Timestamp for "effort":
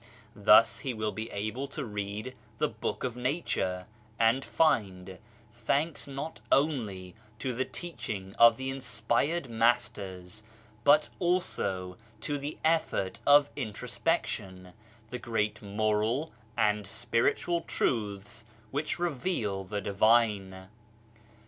12.65-13.19